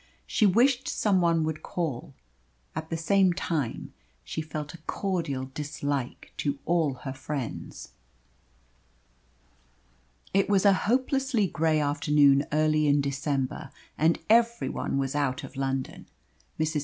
She 0.25 0.47
wished 0.47 0.87
someone 0.87 1.43
would 1.43 1.61
call. 1.61 2.15
At 2.75 2.89
the 2.89 2.97
same 2.97 3.33
time 3.33 3.93
she 4.23 4.41
felt 4.41 4.73
a 4.73 4.79
cordial 4.79 5.51
dislike 5.53 6.33
to 6.37 6.57
all 6.65 6.95
her 7.05 7.13
friends. 7.13 7.89
It 10.33 10.49
was 10.49 10.65
a 10.65 10.73
hopelessly 10.89 11.45
grey 11.45 11.79
afternoon 11.79 12.47
early 12.51 12.87
in 12.87 12.99
December, 12.99 13.69
and 13.95 14.17
every 14.27 14.69
one 14.69 14.97
was 14.97 15.13
out 15.13 15.43
of 15.43 15.55
London. 15.55 16.07
Mrs. 16.59 16.79